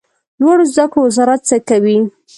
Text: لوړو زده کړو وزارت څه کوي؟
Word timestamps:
لوړو 0.41 0.63
زده 0.73 0.85
کړو 0.91 1.01
وزارت 1.07 1.41
څه 1.49 1.57
کوي؟ 1.69 1.97